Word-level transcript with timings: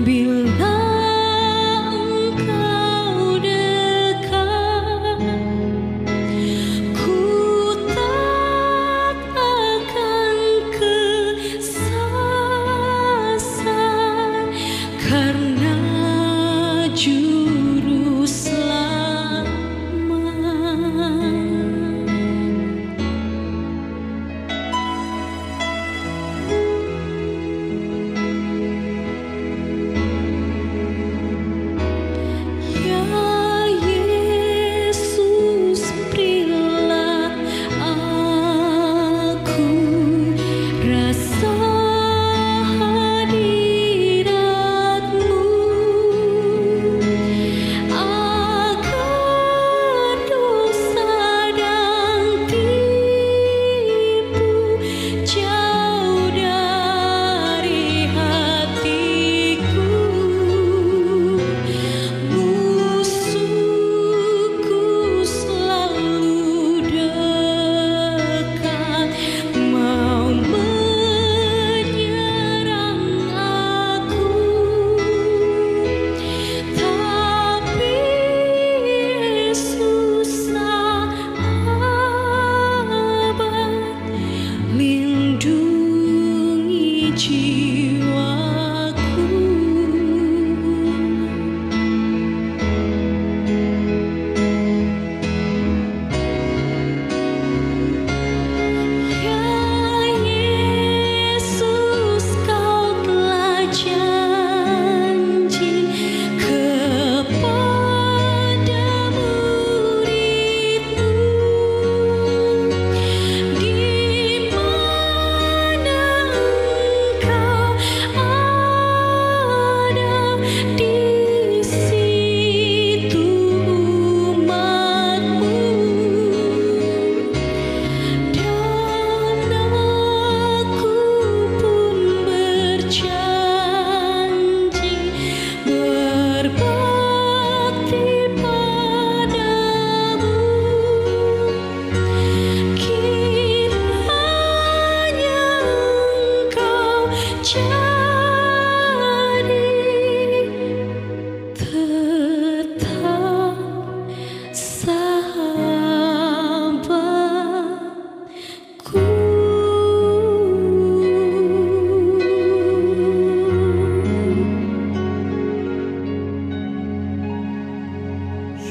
Bila 0.00 0.89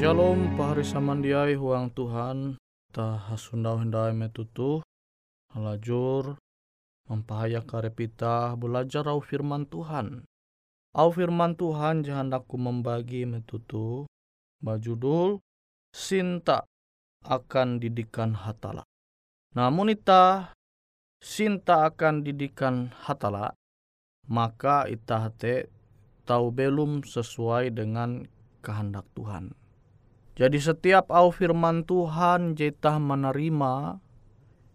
Shalom 0.09 0.57
pahari 0.57 0.81
samandiai 0.81 1.53
huang 1.53 1.94
Tuhan 1.94 2.57
ta 2.89 3.29
hasundau 3.29 3.77
hendai 3.77 4.09
metutu 4.09 4.81
halajur 5.53 6.33
mempahaya 7.06 7.61
karepita 7.61 8.57
belajar 8.57 9.06
au 9.06 9.21
firman 9.21 9.69
Tuhan. 9.69 10.25
Au 10.97 11.13
firman 11.13 11.53
Tuhan 11.53 12.01
jahandaku 12.01 12.57
membagi 12.57 13.29
metutu 13.29 14.09
bajudul 14.65 15.45
Sinta 15.94 16.65
akan 17.29 17.77
didikan 17.77 18.33
hatala. 18.33 18.81
Namun 19.53 19.94
ita 19.94 20.57
Sinta 21.21 21.85
akan 21.85 22.25
didikan 22.25 22.89
hatala 23.05 23.53
maka 24.25 24.89
ita 24.89 25.29
hate 25.29 25.69
tahu 26.25 26.50
belum 26.50 27.05
sesuai 27.05 27.77
dengan 27.77 28.25
kehendak 28.65 29.05
Tuhan 29.13 29.58
Jadi 30.39 30.56
setiap 30.56 31.12
au 31.12 31.36
firman 31.36 31.83
Tuhan 31.83 32.56
jeta 32.56 32.95
menerima 32.95 34.00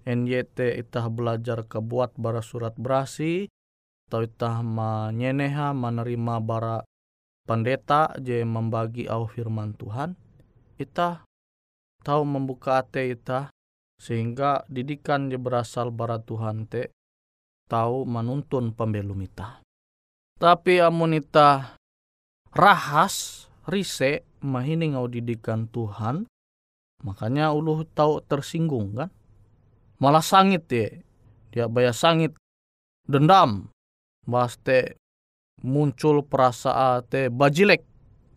NYT 0.05 0.61
itah 0.85 1.09
belajar 1.09 1.65
kebuat 1.65 2.21
bara 2.21 2.45
surat 2.45 2.77
berasi 2.77 3.49
atau 4.13 4.21
itah 4.21 4.61
menyeneha 4.61 5.73
menerima 5.73 6.45
bara 6.45 6.85
pendeta 7.49 8.13
je 8.21 8.45
membagi 8.45 9.09
au 9.09 9.25
firman 9.25 9.73
Tuhan 9.73 10.13
itah 10.77 11.25
tahu 12.05 12.23
membuka 12.29 12.85
ate 12.85 13.17
itah 13.17 13.49
sehingga 13.97 14.69
didikan 14.69 15.33
je 15.33 15.41
berasal 15.41 15.89
bara 15.89 16.21
Tuhan 16.21 16.69
te 16.69 16.93
tahu 17.73 18.05
menuntun 18.05 18.77
pembelum 18.77 19.25
itah. 19.25 19.65
Tapi 20.37 20.85
amun 20.85 21.17
itah 21.17 21.81
rahas 22.53 23.49
rise 23.69 24.25
mahini 24.45 24.93
ngau 24.93 25.09
didikan 25.09 25.69
Tuhan 25.69 26.29
makanya 27.05 27.53
uluh 27.53 27.85
tahu 27.85 28.25
tersinggung 28.25 28.97
kan 28.97 29.11
malah 30.01 30.25
sangit 30.25 30.65
ya 30.69 30.89
dia 31.53 31.65
bayar 31.69 31.95
sangit 31.95 32.35
dendam 33.05 33.69
bahas 34.25 34.57
te 34.61 34.97
muncul 35.61 36.25
perasaan 36.25 37.05
te 37.07 37.29
bajilek 37.29 37.85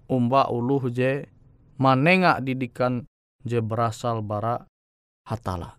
umba 0.07 0.47
uluh 0.47 0.87
je 0.91 1.27
manenga 1.79 2.39
didikan 2.43 3.05
je 3.47 3.61
berasal 3.61 4.19
bara 4.25 4.65
hatala. 5.27 5.77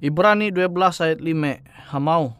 Ibrani 0.00 0.48
12 0.48 1.04
ayat 1.04 1.20
5 1.20 1.92
hamau 1.92 2.32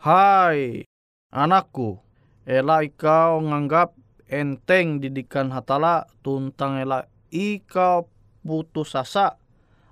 Hai 0.00 0.88
anakku 1.28 2.00
ela 2.48 2.80
ikau 2.80 3.44
nganggap 3.44 3.92
enteng 4.26 4.98
didikan 4.98 5.54
hatala 5.54 6.06
tuntang 6.22 6.82
ela 6.82 7.06
ikau 7.30 8.10
putus 8.42 8.94
asa 8.94 9.38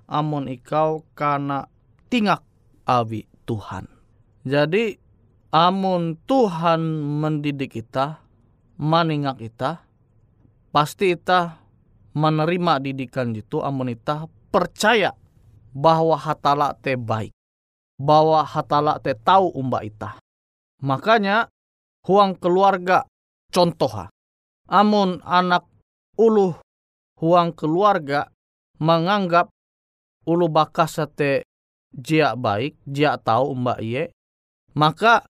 amun 0.07 0.47
ikau 0.51 1.03
kana 1.17 1.67
tingak 2.07 2.43
awi 2.87 3.27
Tuhan. 3.45 3.89
Jadi 4.45 4.95
amun 5.49 6.19
Tuhan 6.29 6.81
mendidik 7.23 7.81
kita, 7.81 8.21
meningak 8.77 9.41
kita, 9.41 9.81
pasti 10.69 11.13
kita 11.17 11.59
menerima 12.13 12.79
didikan 12.79 13.33
itu 13.33 13.59
amun 13.59 13.91
kita 13.91 14.29
percaya 14.53 15.11
bahwa 15.73 16.15
hatala 16.15 16.77
te 16.77 16.95
baik. 16.95 17.33
Bahwa 17.95 18.43
hatala 18.43 18.99
te 18.99 19.15
tahu 19.15 19.55
umba 19.55 19.81
ita. 19.81 20.19
Makanya 20.83 21.47
huang 22.03 22.35
keluarga 22.35 23.07
contoh 23.49 24.11
Amun 24.65 25.21
anak 25.21 25.69
ulu 26.17 26.57
huang 27.21 27.53
keluarga 27.53 28.33
menganggap 28.81 29.53
ulu 30.25 30.49
bakas 30.49 30.97
te 31.13 31.45
jia 31.93 32.33
baik, 32.33 32.75
jia 32.89 33.15
tahu 33.21 33.53
mbak 33.55 33.79
iye, 33.79 34.03
maka 34.73 35.23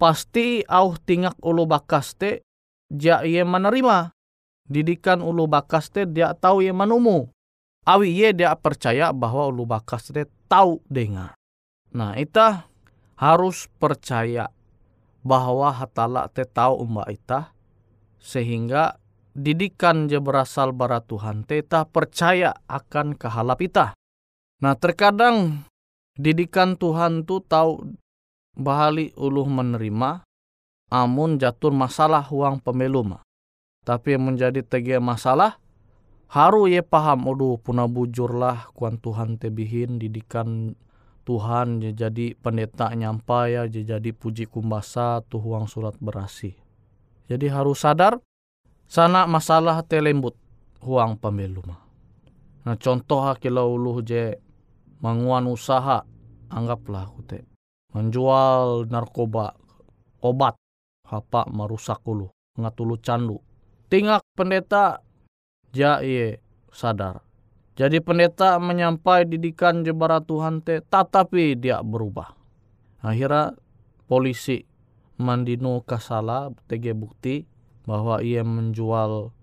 pasti 0.00 0.64
au 0.66 0.96
tingak 0.96 1.36
ulu 1.44 1.68
bakas 1.68 2.16
te 2.16 2.42
jia 2.88 3.22
iye 3.22 3.44
menerima. 3.44 4.10
Didikan 4.68 5.24
ulu 5.24 5.48
bakas 5.48 5.92
te 5.92 6.04
dia 6.08 6.32
tahu 6.32 6.64
iye 6.64 6.72
manumu. 6.72 7.28
Awi 7.88 8.12
iye 8.12 8.36
dia 8.36 8.52
percaya 8.56 9.12
bahwa 9.12 9.48
ulu 9.48 9.64
bakas 9.64 10.12
te 10.12 10.28
tahu 10.48 10.80
dengar. 10.88 11.36
Nah, 11.92 12.16
ita 12.20 12.68
harus 13.16 13.68
percaya 13.80 14.52
bahwa 15.24 15.72
hatala 15.72 16.28
te 16.28 16.44
tahu 16.44 16.84
mbak 16.84 17.08
ita 17.12 17.40
sehingga 18.18 18.98
didikan 19.38 20.10
je 20.10 20.18
berasal 20.18 20.74
bara 20.74 20.98
Tuhan 20.98 21.46
te 21.46 21.62
ita 21.62 21.86
percaya 21.86 22.58
akan 22.66 23.14
kehalap 23.14 23.62
ita. 23.62 23.86
Nah 24.58 24.74
terkadang 24.74 25.62
didikan 26.18 26.74
Tuhan 26.74 27.22
tu 27.22 27.38
tahu 27.38 27.94
bahali 28.58 29.14
uluh 29.14 29.46
menerima 29.46 30.26
amun 30.90 31.38
jatuh 31.38 31.70
masalah 31.70 32.26
uang 32.26 32.58
pemeluma. 32.58 33.22
Tapi 33.86 34.18
yang 34.18 34.34
menjadi 34.34 34.60
tege 34.66 34.98
masalah 34.98 35.62
haru 36.28 36.68
ye 36.68 36.82
paham 36.84 37.30
oduh 37.30 37.56
puna 37.56 37.88
bujur 37.88 38.34
lah 38.36 38.68
kuan 38.76 39.00
Tuhan 39.00 39.40
tebihin 39.40 39.96
didikan 39.96 40.76
Tuhan 41.24 41.80
jadi 41.92 42.36
pendeta 42.40 42.88
nyampai 42.92 43.54
ya 43.54 43.62
jadi 43.68 44.10
puji 44.16 44.48
kumbasa 44.48 45.22
tuh 45.24 45.40
uang 45.40 45.68
surat 45.70 45.94
berasi. 46.00 46.67
Jadi 47.28 47.46
harus 47.52 47.84
sadar 47.84 48.16
sana 48.88 49.28
masalah 49.28 49.84
telembut 49.84 50.32
uang 50.80 51.20
pemeluma. 51.20 51.76
Nah 52.64 52.76
contoh 52.80 53.20
hakilau 53.20 53.76
uluh 53.76 54.00
je 54.00 54.40
manguan 55.04 55.44
usaha 55.44 56.02
anggaplah 56.48 57.04
kute 57.12 57.44
menjual 57.92 58.88
narkoba 58.88 59.56
obat 60.24 60.56
apa 61.08 61.44
merusak 61.48 62.00
ulu 62.08 62.32
ngatulu 62.56 62.96
candu. 63.00 63.40
Tingak 63.88 64.24
pendeta 64.36 65.00
ja 65.72 66.00
iye 66.04 66.40
sadar. 66.72 67.24
Jadi 67.78 68.02
pendeta 68.02 68.58
menyampai 68.58 69.24
didikan 69.24 69.86
jebara 69.86 70.18
Tuhan 70.20 70.60
te 70.60 70.82
tetapi 70.82 71.56
dia 71.56 71.80
berubah. 71.80 72.34
Akhirnya 73.00 73.54
polisi 74.10 74.67
mandino 75.18 75.82
kasala 75.82 76.54
tege 76.70 76.94
bukti 76.94 77.44
bahwa 77.84 78.22
ia 78.22 78.46
menjual 78.46 79.34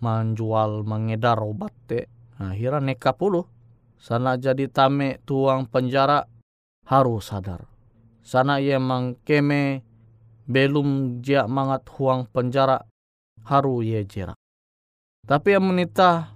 menjual 0.00 0.82
mengedar 0.82 1.36
obat 1.44 1.76
te 1.84 2.08
akhirnya 2.40 2.96
neka 2.96 3.12
puluh 3.12 3.44
sana 4.00 4.40
jadi 4.40 4.64
tame 4.72 5.20
tuang 5.28 5.68
penjara 5.68 6.24
harus 6.88 7.28
sadar. 7.28 7.68
Sana 8.24 8.58
ia 8.58 8.80
mangkeme 8.80 9.84
belum 10.48 11.20
dia 11.20 11.44
mangat 11.44 11.84
huang 11.94 12.24
penjara 12.32 12.82
haru 13.44 13.84
ye 13.84 14.02
jerak. 14.08 14.40
Tapi 15.28 15.52
yang 15.52 15.68
menita 15.68 16.32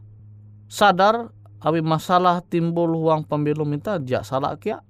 sadar 0.68 1.32
awi 1.64 1.80
masalah 1.80 2.44
timbul 2.44 2.92
huang 3.00 3.24
pembelum 3.24 3.64
minta 3.64 3.96
dia 3.96 4.20
salah 4.20 4.60
kia. 4.60 4.84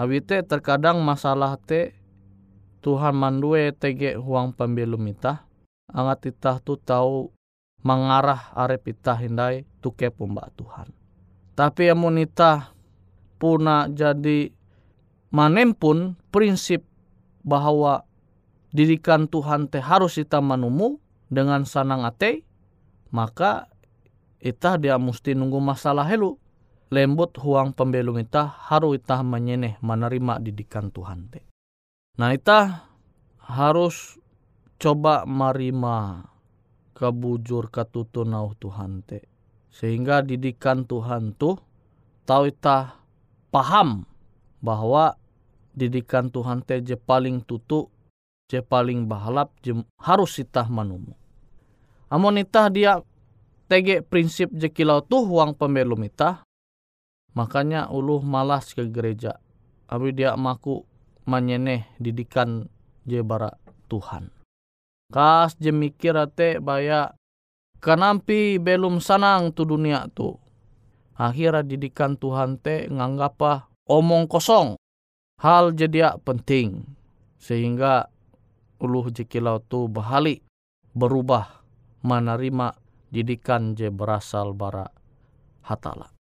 Awi 0.00 0.24
te 0.24 0.40
terkadang 0.40 1.04
masalah 1.04 1.60
te 1.60 1.99
Tuhan 2.80 3.12
mandue 3.12 3.76
tege 3.76 4.16
huang 4.16 4.56
pembelum 4.56 5.00
minta. 5.00 5.44
Angat 5.90 6.32
itah 6.32 6.58
tu 6.62 6.80
tahu 6.80 7.28
mengarah 7.84 8.52
arep 8.56 8.92
itah 8.96 9.16
hindai 9.16 9.68
tuke 9.84 10.08
pembak 10.08 10.52
Tuhan. 10.56 10.92
Tapi 11.56 11.92
yang 11.92 12.00
monita 12.00 12.72
puna 13.36 13.88
jadi 13.90 14.48
manem 15.32 15.76
pun 15.76 16.16
prinsip 16.32 16.84
bahwa 17.44 18.04
didikan 18.70 19.26
Tuhan 19.26 19.66
teh 19.66 19.82
harus 19.82 20.16
kita 20.16 20.38
menumu 20.38 21.00
dengan 21.26 21.66
sanang 21.66 22.06
ate, 22.06 22.46
maka 23.10 23.66
ita 24.38 24.78
dia 24.78 24.96
mesti 24.96 25.34
nunggu 25.34 25.58
masalah 25.58 26.06
helu. 26.06 26.38
Lembut 26.90 27.38
huang 27.38 27.70
pembelum 27.70 28.18
ita 28.18 28.46
harus 28.46 28.98
ita 28.98 29.22
menyeneh 29.22 29.78
menerima 29.78 30.42
didikan 30.42 30.90
Tuhan 30.90 31.30
teh. 31.30 31.49
Nah 32.20 32.36
ita 32.36 32.84
harus 33.40 34.20
coba 34.76 35.24
marima 35.24 36.28
kebujur 36.92 37.72
katutunau 37.72 38.52
Tuhan 38.60 39.00
teh 39.08 39.24
sehingga 39.72 40.20
didikan 40.20 40.84
Tuhan 40.84 41.32
tuh 41.32 41.56
tahu 42.28 42.52
kita 42.52 43.00
paham 43.48 44.04
bahwa 44.60 45.16
didikan 45.72 46.28
Tuhan 46.28 46.60
teh 46.60 46.84
je 46.84 47.00
paling 47.00 47.40
tutu, 47.40 47.88
je 48.52 48.60
paling 48.60 49.08
bahalap, 49.08 49.56
je 49.64 49.80
harus 49.96 50.36
kita 50.36 50.68
manumu. 50.68 51.16
Amun 52.12 52.36
itah 52.36 52.68
dia 52.68 53.00
tege 53.64 54.04
prinsip 54.04 54.52
je 54.52 54.68
kilau 54.68 55.00
tuh 55.00 55.24
uang 55.24 55.56
pembelum 55.56 56.04
itah, 56.04 56.44
makanya 57.32 57.88
uluh 57.88 58.20
malas 58.20 58.76
ke 58.76 58.84
gereja. 58.92 59.40
Abi 59.88 60.12
dia 60.12 60.36
maku 60.36 60.89
manyeneh 61.30 61.86
didikan 62.02 62.66
je 63.06 63.22
bara 63.22 63.54
Tuhan. 63.86 64.34
Kas 65.14 65.54
je 65.62 65.70
mikir 65.70 66.18
ate 66.18 66.58
baya 66.58 67.14
Kanampi 67.80 68.60
belum 68.60 69.00
sanang 69.00 69.56
tu 69.56 69.64
dunia 69.64 70.04
tu. 70.12 70.36
Akhirnya 71.16 71.64
didikan 71.64 72.12
Tuhan 72.20 72.60
te 72.60 72.84
nganggapa 72.92 73.72
omong 73.88 74.28
kosong. 74.28 74.76
Hal 75.40 75.72
jadi 75.72 76.20
penting. 76.20 76.84
Sehingga 77.40 78.12
uluh 78.76 79.08
jekilau 79.08 79.64
tu 79.64 79.88
bahali 79.88 80.44
berubah 80.92 81.64
menerima 82.04 82.76
didikan 83.08 83.72
je 83.72 83.88
berasal 83.88 84.52
bara 84.52 84.92
hatala. 85.64 86.12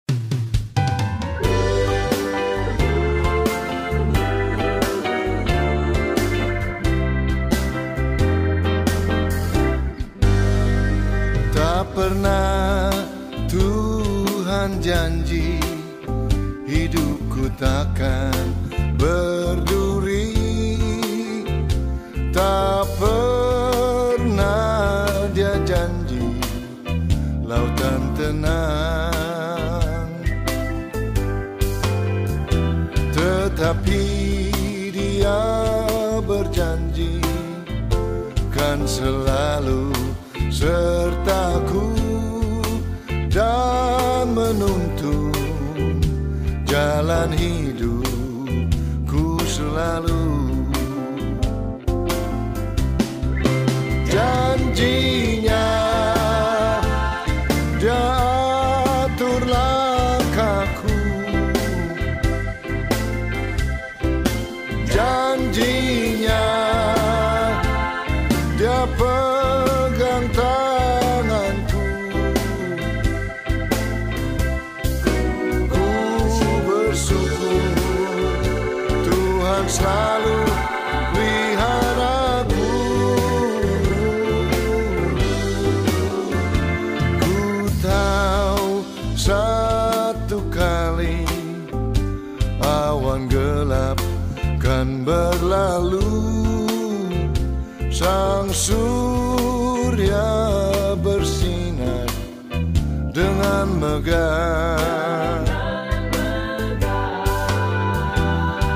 Janji 14.89 15.61
hidupku 16.65 17.45
takkan 17.61 18.38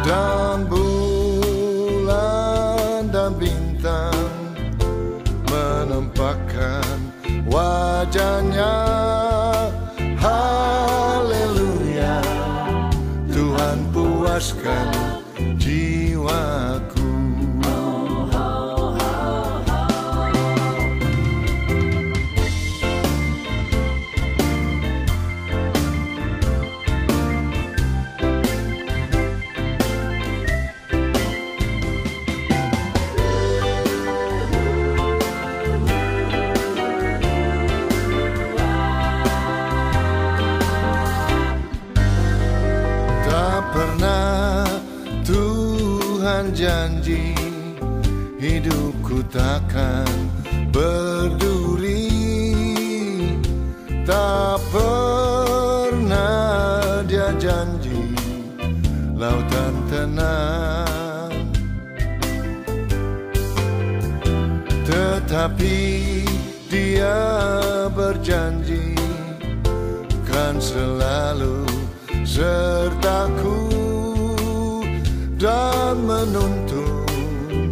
dan 0.03 0.67
bulan 0.67 1.87
dan 3.07 3.31
bintang 3.39 4.27
menampakkan 5.47 6.99
wajahnya 7.47 9.12
Lautan 59.23 59.75
tenang. 59.87 61.31
Tetapi 64.83 65.79
dia 66.67 67.23
berjanji 67.95 68.99
Kan 70.27 70.59
selalu 70.59 71.63
sertaku 72.27 73.63
dan 75.39 76.03
menuntun 76.03 77.71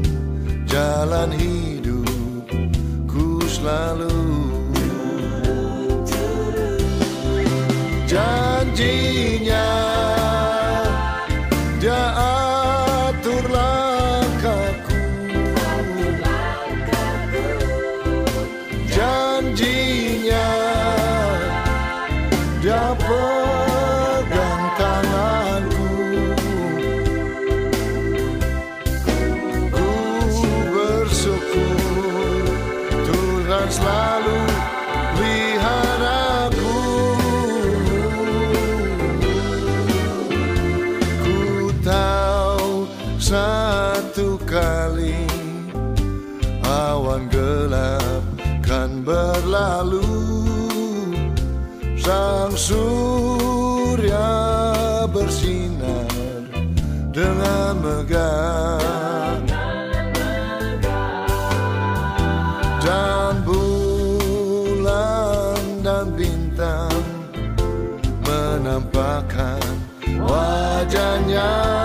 jalan 0.64 1.36
hidupku 1.36 3.44
selalu 3.52 4.41
berlalu 49.62 50.02
Sang 52.02 52.58
surya 52.58 54.26
bersinar 55.14 56.10
dengan 57.14 57.78
megah. 57.78 59.30
Dan 62.82 63.46
bulan 63.46 65.06
dan 65.86 66.10
bintang 66.18 67.06
menampakkan 68.26 69.62
wajahnya 70.26 71.81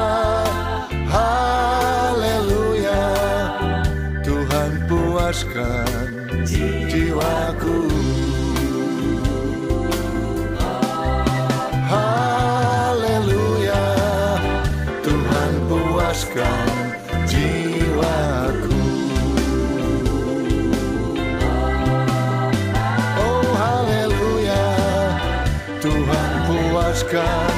puaskan 27.16 27.52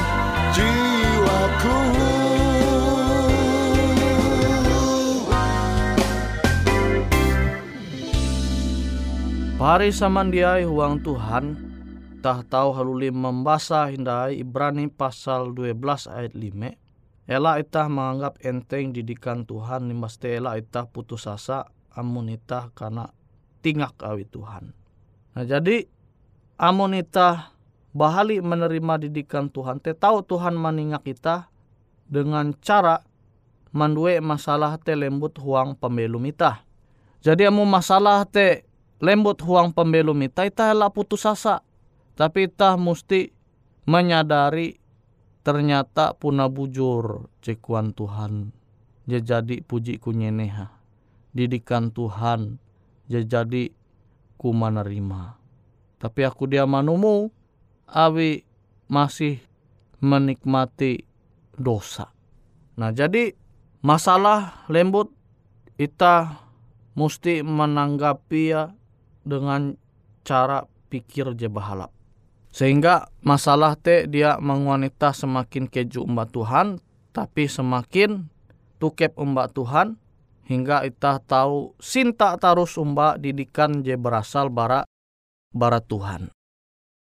jiwaku 0.55 1.77
Pari 9.59 9.91
huang 10.63 11.03
Tuhan 11.03 11.45
tah 12.23 12.39
tahu 12.47 12.71
haluli 12.71 13.11
membasa 13.11 13.91
hindai 13.91 14.39
Ibrani 14.39 14.87
pasal 14.87 15.51
12 15.51 15.75
ayat 16.07 16.31
5 16.31 17.27
Ela 17.29 17.59
itah 17.59 17.91
menganggap 17.91 18.39
enteng 18.41 18.95
didikan 18.95 19.43
Tuhan 19.43 19.91
nimaste 19.91 20.31
ela 20.31 20.55
itah 20.55 20.87
putus 20.87 21.27
asa 21.27 21.67
amun 21.91 22.31
itah 22.31 22.73
karena 22.73 23.05
tingak 23.61 23.93
awi 24.01 24.25
Tuhan. 24.25 24.73
Nah 25.37 25.45
jadi 25.45 25.85
amun 26.57 26.97
itah 26.97 27.58
bahali 27.91 28.41
menerima 28.41 29.01
didikan 29.09 29.49
Tuhan 29.49 29.81
te 29.81 29.97
tahu 29.97 30.21
Tuhan 30.25 30.53
meningak 30.53 31.05
kita 31.05 31.49
dengan 32.05 32.53
cara 32.61 33.01
mandue 33.73 34.17
masalah 34.21 34.77
te 34.81 34.93
lembut 34.97 35.37
huang 35.41 35.77
pembelum 35.77 36.25
ita. 36.25 36.65
Jadi 37.19 37.49
amu 37.49 37.65
masalah 37.67 38.25
te 38.25 38.65
lembut 39.01 39.41
huang 39.41 39.73
pembelum 39.73 40.17
ita 40.25 40.45
ita 40.45 40.73
lah 40.73 40.89
putus 40.89 41.25
asa. 41.25 41.61
Tapi 42.17 42.51
ita 42.51 42.75
mesti 42.75 43.31
menyadari 43.87 44.75
ternyata 45.41 46.13
puna 46.13 46.51
bujur 46.51 47.31
cekuan 47.39 47.95
Tuhan. 47.95 48.51
Jadi 49.09 49.65
puji 49.65 49.97
kunyeneha. 49.97 50.69
Didikan 51.33 51.89
Tuhan. 51.89 52.61
Jadi 53.09 53.73
ku 54.37 54.53
menerima. 54.53 55.39
Tapi 55.97 56.21
aku 56.21 56.45
dia 56.45 56.69
manumu, 56.69 57.33
awi 57.91 58.45
masih 58.89 59.41
menikmati 59.99 61.03
dosa. 61.57 62.09
Nah 62.79 62.95
jadi 62.95 63.35
masalah 63.83 64.65
lembut 64.71 65.11
kita 65.75 66.39
mesti 66.95 67.43
menanggapi 67.43 68.41
ya 68.51 68.71
dengan 69.23 69.75
cara 70.27 70.67
pikir 70.91 71.37
je 71.37 71.47
bahalap. 71.47 71.93
Sehingga 72.49 73.07
masalah 73.21 73.77
te 73.77 74.09
dia 74.09 74.41
mengwanita 74.41 75.13
semakin 75.13 75.69
keju 75.69 76.01
umbat 76.01 76.33
Tuhan, 76.33 76.81
tapi 77.13 77.45
semakin 77.45 78.25
tukep 78.81 79.13
umbat 79.15 79.53
Tuhan, 79.53 80.01
hingga 80.49 80.81
kita 80.81 81.21
tahu 81.29 81.77
sinta 81.77 82.33
tarus 82.41 82.75
umba 82.81 83.21
didikan 83.21 83.85
je 83.85 83.93
berasal 83.93 84.49
bara 84.49 84.81
bara 85.53 85.77
Tuhan. 85.77 86.33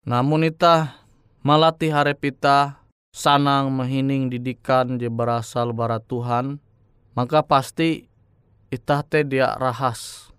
Namun 0.07 0.47
ita 0.47 1.03
malatih 1.43 1.91
harap 1.91 2.23
ita 2.23 2.79
sanang 3.11 3.75
mehining 3.75 4.31
didikan 4.31 4.95
je 4.95 5.11
berasal 5.11 5.75
bara 5.75 5.99
Tuhan, 5.99 6.63
maka 7.11 7.43
pasti 7.43 8.07
ita 8.71 9.03
te 9.03 9.27
dia 9.27 9.51
rahas. 9.59 10.31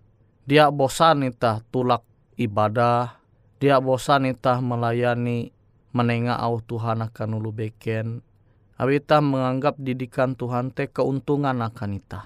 Dia 0.48 0.72
bosan 0.72 1.28
ita 1.28 1.60
tulak 1.68 2.00
ibadah, 2.40 3.20
dia 3.60 3.76
bosan 3.76 4.32
ita 4.32 4.56
melayani 4.64 5.52
menengah 5.92 6.40
au 6.40 6.64
Tuhan 6.64 7.04
akan 7.04 7.36
ulu 7.36 7.52
beken. 7.52 8.24
Awita 8.80 9.20
menganggap 9.20 9.76
didikan 9.76 10.32
Tuhan 10.32 10.72
te 10.72 10.88
keuntungan 10.88 11.60
akan 11.60 11.90
ita. 11.92 12.24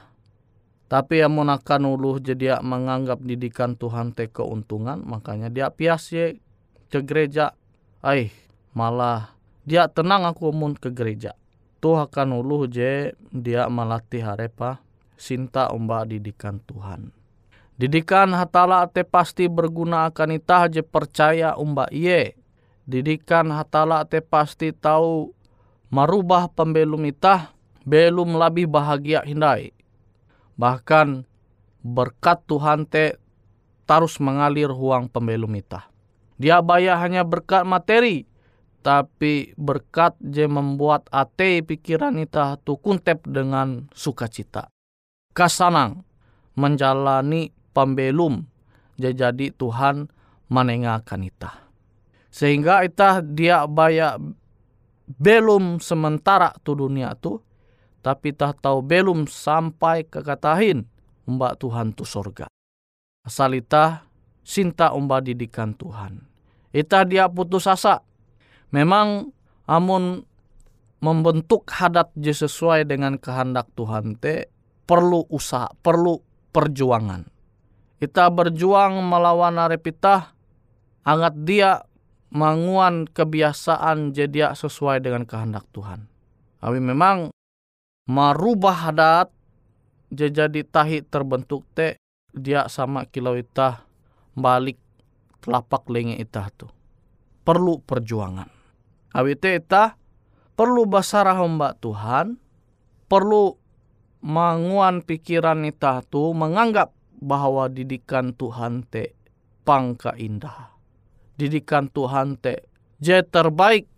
Tapi 0.86 1.26
yang 1.26 1.42
akan 1.42 1.82
uluh 1.90 2.22
jadi 2.22 2.62
menganggap 2.62 3.18
didikan 3.24 3.74
Tuhan 3.74 4.14
te 4.14 4.30
keuntungan, 4.30 5.02
makanya 5.02 5.50
dia 5.50 5.72
pias 5.74 6.12
ye 6.14 6.38
ke 6.92 7.00
gereja. 7.00 7.56
Ay, 8.04 8.28
malah 8.76 9.32
dia 9.64 9.88
tenang 9.88 10.28
aku 10.28 10.52
mun 10.52 10.76
ke 10.76 10.92
gereja. 10.92 11.32
Tuh 11.80 12.04
akan 12.04 12.36
uluh 12.36 12.68
je 12.68 13.16
dia 13.32 13.64
melatih 13.72 14.20
harepa 14.20 14.84
sinta 15.16 15.72
umba 15.72 16.04
didikan 16.04 16.60
Tuhan. 16.68 17.10
Didikan 17.80 18.36
hatala 18.36 18.84
te 18.92 19.02
pasti 19.02 19.48
berguna 19.48 20.12
akan 20.12 20.36
itah 20.36 20.68
je 20.68 20.84
percaya 20.84 21.56
umba 21.56 21.88
iye. 21.88 22.36
Didikan 22.84 23.48
hatala 23.48 24.04
te 24.04 24.20
pasti 24.20 24.70
tahu 24.70 25.32
marubah 25.88 26.52
pembelum 26.52 27.08
itah 27.08 27.50
belum 27.82 28.38
lebih 28.38 28.70
bahagia 28.70 29.26
hindai 29.26 29.74
Bahkan 30.54 31.26
berkat 31.82 32.44
Tuhan 32.46 32.86
te 32.86 33.18
terus 33.88 34.22
mengalir 34.22 34.70
huang 34.70 35.10
pembelum 35.10 35.50
ita. 35.58 35.91
Dia 36.40 36.64
bayar 36.64 37.00
hanya 37.02 37.22
berkat 37.22 37.64
materi, 37.66 38.28
tapi 38.82 39.54
berkat 39.54 40.18
je 40.18 40.44
membuat 40.50 41.06
ate 41.14 41.62
pikiran 41.62 42.18
ita 42.18 42.58
tu 42.60 42.76
kuntep 42.76 43.22
dengan 43.24 43.86
sukacita. 43.94 44.66
Kasanang 45.32 46.02
menjalani 46.58 47.54
pembelum 47.72 48.44
jadi 48.98 49.54
Tuhan 49.54 50.10
menengahkan 50.52 51.20
ita. 51.24 51.52
Sehingga 52.28 52.84
ita 52.84 53.24
dia 53.24 53.64
bayar 53.64 54.20
belum 55.08 55.80
sementara 55.80 56.52
tu 56.60 56.76
dunia 56.76 57.16
tu 57.16 57.40
tapi 58.02 58.34
tak 58.34 58.60
tahu 58.60 58.82
belum 58.82 59.30
sampai 59.30 60.08
kekatahin 60.10 60.84
umba 61.24 61.54
Tuhan 61.54 61.94
tu 61.94 62.02
sorga. 62.02 62.50
Asal 63.22 63.62
ita 63.62 64.10
sinta 64.42 64.90
umba 64.92 65.22
didikan 65.22 65.72
Tuhan. 65.74 66.22
Ita 66.74 67.06
dia 67.06 67.30
putus 67.30 67.66
asa. 67.70 68.02
Memang 68.74 69.30
amun 69.68 70.24
membentuk 71.02 71.66
hadat 71.70 72.14
je 72.14 72.30
sesuai 72.30 72.86
dengan 72.86 73.18
kehendak 73.18 73.70
Tuhan 73.74 74.16
te 74.18 74.48
perlu 74.86 75.26
usaha, 75.28 75.70
perlu 75.82 76.18
perjuangan. 76.54 77.26
Kita 77.98 78.30
berjuang 78.34 78.98
melawan 78.98 79.58
arepita, 79.62 80.34
angat 81.06 81.34
dia 81.46 81.82
manguan 82.32 83.06
kebiasaan 83.06 84.16
jadi 84.16 84.56
sesuai 84.56 85.04
dengan 85.04 85.22
kehendak 85.28 85.68
Tuhan. 85.70 86.08
Tapi 86.58 86.78
memang 86.80 87.30
marubah 88.08 88.90
adat 88.90 89.28
jadi 90.12 90.64
tahi 90.64 91.04
terbentuk 91.06 91.66
te 91.76 92.00
dia 92.32 92.66
sama 92.66 93.04
kilau 93.04 93.36
itah 93.36 93.84
balik 94.32 94.78
telapak 95.42 95.88
lenge 95.90 96.16
itah 96.20 96.48
tu. 96.54 96.70
Perlu 97.42 97.82
perjuangan. 97.82 98.48
Awi 99.12 99.36
te 99.36 99.58
itah 99.58 99.98
perlu 100.56 100.86
basarah 100.88 101.36
mbak 101.42 101.82
Tuhan 101.82 102.38
perlu 103.10 103.52
manguan 104.22 105.02
pikiran 105.02 105.66
itah 105.66 106.00
tu 106.06 106.32
menganggap 106.32 106.94
bahwa 107.18 107.68
didikan 107.68 108.32
Tuhan 108.32 108.86
te 108.88 109.12
pangka 109.66 110.16
indah. 110.16 110.72
Didikan 111.36 111.90
Tuhan 111.90 112.38
te 112.38 112.64
je 113.02 113.18
terbaik 113.20 113.90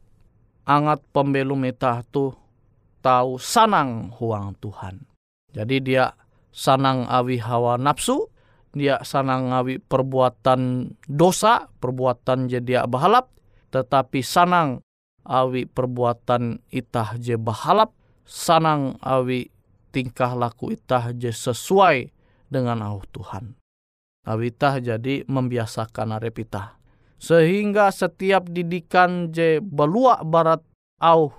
angat 0.65 1.05
pembelum 1.13 1.63
itah 1.69 2.01
tu 2.09 2.33
tahu 3.05 3.37
sanang 3.37 4.09
huang 4.17 4.57
Tuhan. 4.59 5.05
Jadi 5.53 5.77
dia 5.85 6.17
sanang 6.51 7.05
awi 7.05 7.37
hawa 7.39 7.77
nafsu, 7.77 8.33
dia 8.75 9.01
sanang 9.07 9.55
awi 9.55 9.79
perbuatan 9.79 10.93
dosa, 11.07 11.71
perbuatan 11.79 12.51
jadi 12.51 12.85
bahalap, 12.91 13.31
tetapi 13.71 14.21
sanang 14.21 14.83
awi 15.25 15.65
perbuatan 15.65 16.61
itah 16.69 17.17
je 17.17 17.39
bahalap, 17.41 17.95
sanang 18.27 19.01
awi 19.01 19.49
tingkah 19.95 20.35
laku 20.35 20.75
itah 20.75 21.15
je 21.15 21.31
sesuai 21.31 22.11
dengan 22.51 22.83
au 22.83 23.01
Tuhan. 23.11 23.55
Awi 24.27 24.51
itah 24.51 24.83
jadi 24.83 25.23
membiasakan 25.27 26.17
arep 26.19 26.45
itah. 26.45 26.77
Sehingga 27.19 27.89
setiap 27.89 28.51
didikan 28.53 29.33
je 29.33 29.63
beluak 29.63 30.27
barat 30.29 30.61
au 31.01 31.33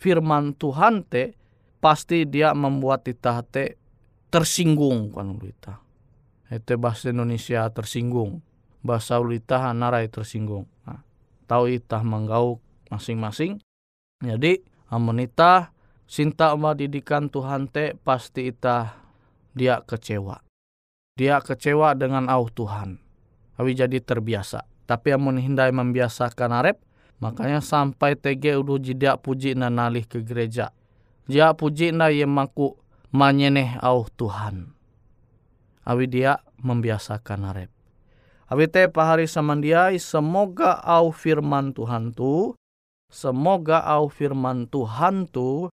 firman 0.00 0.56
Tuhan 0.56 1.04
te 1.04 1.36
pasti 1.80 2.24
dia 2.24 2.56
membuat 2.56 3.04
kita 3.04 3.44
te 3.46 3.76
tersinggung 4.32 5.12
kan 5.12 5.32
ulita. 5.32 5.85
Itu 6.50 6.78
bahasa 6.78 7.10
Indonesia 7.10 7.66
tersinggung. 7.72 8.42
Bahasa 8.84 9.18
ulita 9.18 9.58
narai 9.74 10.06
tersinggung. 10.06 10.70
Nah, 10.86 11.02
tahu 11.50 11.74
itah 11.74 12.02
menggauk 12.06 12.62
masing-masing. 12.92 13.58
Jadi 14.22 14.62
amonita 14.86 15.74
sinta 16.06 16.54
uma 16.54 16.72
didikan 16.72 17.26
Tuhan 17.26 17.66
te 17.66 17.98
pasti 17.98 18.54
itah 18.54 18.94
dia 19.52 19.82
kecewa. 19.82 20.38
Dia 21.18 21.42
kecewa 21.42 21.96
dengan 21.98 22.30
au 22.30 22.46
Tuhan. 22.46 23.02
Awi 23.56 23.72
jadi 23.74 23.98
terbiasa. 23.98 24.68
Tapi 24.86 25.16
amun 25.16 25.42
hindai 25.42 25.74
membiasakan 25.74 26.54
arep, 26.54 26.78
Makanya 27.16 27.64
sampai 27.64 28.12
TG 28.12 28.60
udah 28.60 28.76
jeda 28.76 29.12
puji 29.16 29.56
na 29.56 29.72
nalih 29.72 30.04
ke 30.04 30.20
gereja. 30.20 30.76
Dia 31.24 31.56
puji 31.56 31.96
na 31.96 32.12
ye 32.12 32.28
maku 32.28 32.76
manyeneh 33.08 33.80
au 33.80 34.04
Tuhan. 34.04 34.75
Awi 35.86 36.10
dia 36.10 36.42
membiasakan 36.58 37.46
arep. 37.54 37.70
Awi 38.50 38.66
te 38.66 38.90
pahari 38.90 39.30
samandiai 39.30 39.98
semoga 40.02 40.82
au 40.82 41.14
firman 41.14 41.70
Tuhan 41.74 42.14
tu 42.14 42.54
semoga 43.10 43.82
au 43.86 44.10
firman 44.10 44.66
Tuhan 44.66 45.30
tu 45.30 45.70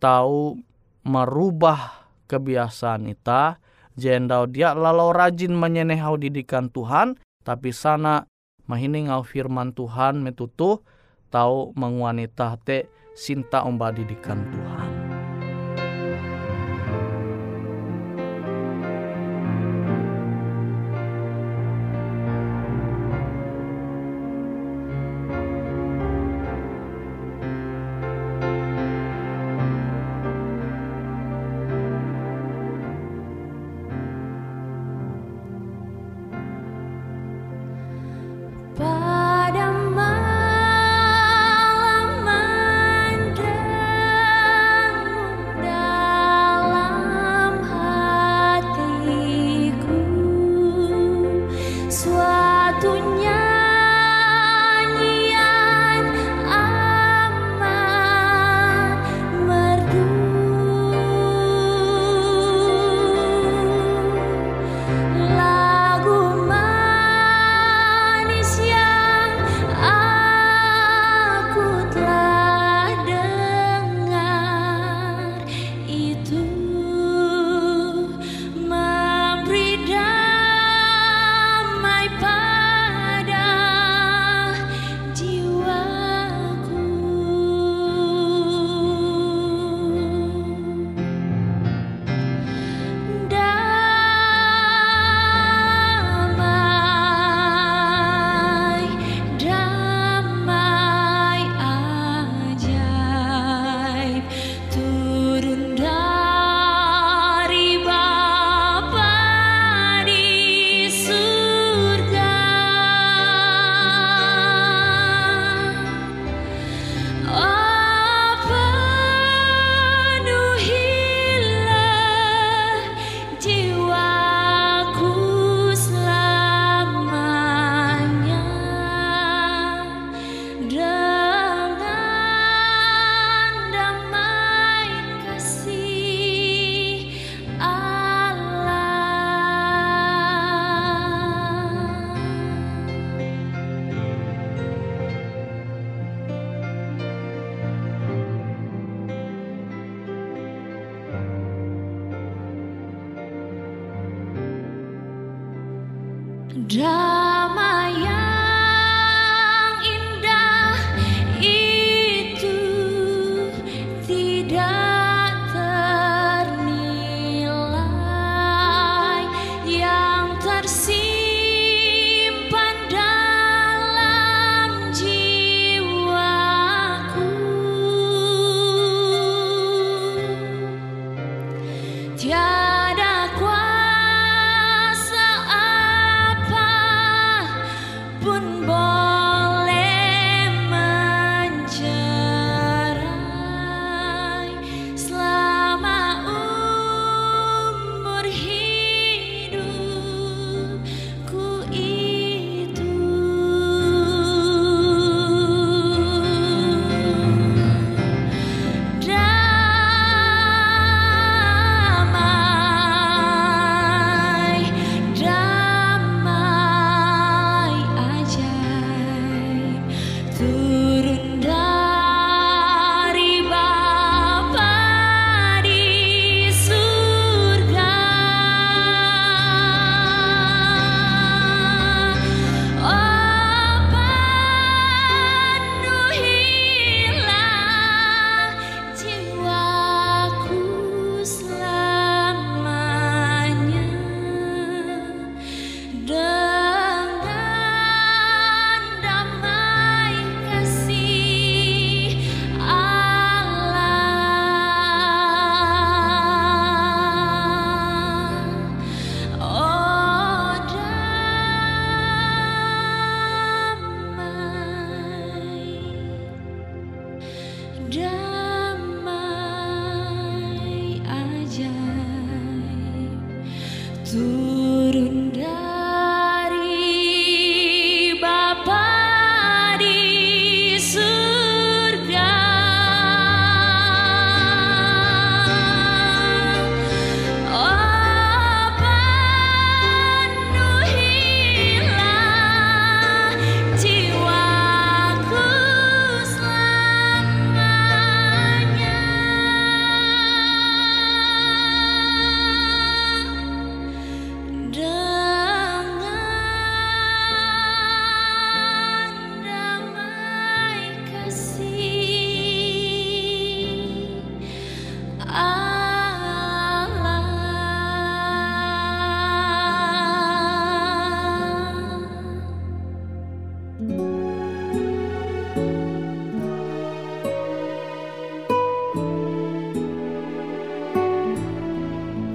tahu 0.00 0.56
merubah 1.04 2.08
kebiasaan 2.28 3.08
ita 3.12 3.60
jendau 3.96 4.48
dia 4.48 4.72
lalau 4.76 5.12
rajin 5.12 5.52
menyeneh 5.52 6.00
au 6.00 6.20
didikan 6.20 6.68
Tuhan 6.72 7.16
tapi 7.44 7.72
sana 7.72 8.28
mahining 8.68 9.08
au 9.08 9.24
firman 9.24 9.72
Tuhan 9.72 10.20
metutu 10.20 10.84
tahu 11.32 11.72
menguanita 11.76 12.56
te 12.60 12.88
sinta 13.16 13.64
omba 13.64 13.92
didikan 13.92 14.44
Tuhan. 14.48 14.87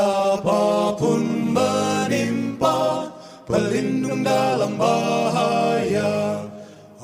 Meski 0.00 0.08
apa 0.08 0.96
pun 0.96 1.52
menimpa 1.52 3.12
pelindung 3.44 4.24
dalam 4.24 4.80
bahaya. 4.80 6.40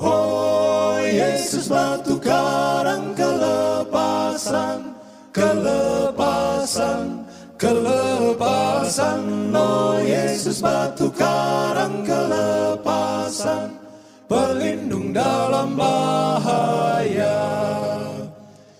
Oh 0.01 0.97
Yesus 1.05 1.69
batu 1.69 2.17
karang 2.17 3.13
kelepasan 3.13 4.97
Kelepasan 5.29 7.21
Kelepasan. 7.61 9.21
Oh 9.53 10.01
Yesus 10.01 10.57
batu 10.65 11.13
karang 11.13 12.01
kelepasan 12.01 13.77
pelindung 14.25 15.13
dalam 15.13 15.77
bahaya. 15.77 17.45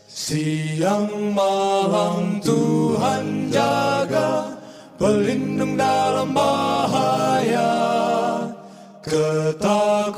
Siang 0.09 1.37
malam 1.37 2.41
Tuhan 2.41 3.47
jaga 3.53 3.86
Pelindung 4.97 5.77
dalam 5.77 6.33
bahaya. 6.33 7.69
Ketakutanku 9.05 10.17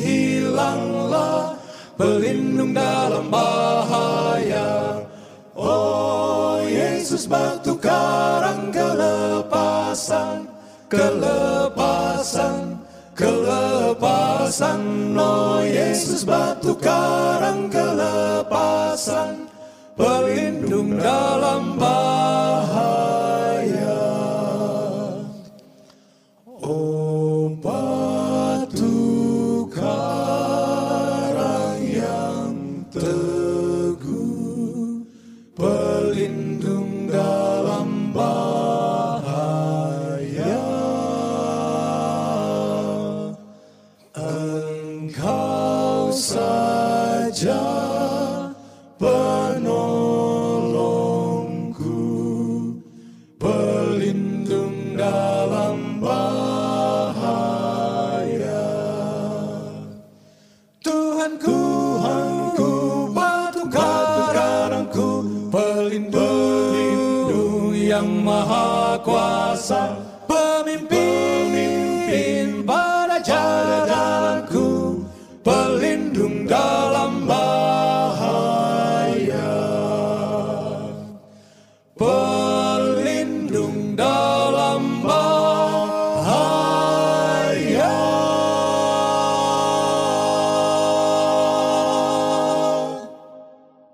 hilanglah. 0.00 1.52
Pelindung 2.00 2.72
dalam 2.72 3.28
bahaya. 3.28 5.04
Oh 5.52 6.64
Yesus 6.64 7.28
batu 7.28 7.76
karang 7.76 8.72
kelepasan 8.72 10.48
Kelepasan 10.88 12.80
Kelepasan. 13.12 14.80
Oh 15.12 15.60
Yesus 15.60 16.24
batu 16.24 16.72
karang 16.80 17.68
kelepasan 17.68 19.44
Pelindung 19.92 20.96
dalam 20.96 21.76
bahaya 21.76 23.09